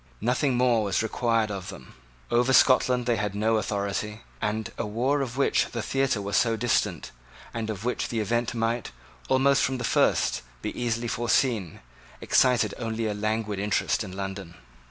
[0.19, 1.93] Nothing more was required of them.
[2.31, 6.55] Over Scotland they had no authority; and a war of which the theatre was so
[6.55, 7.11] distant,
[7.53, 8.91] and of which the event might,
[9.29, 11.81] almost from the first, be easily foreseen,
[12.19, 14.55] excited only a languid interest in London.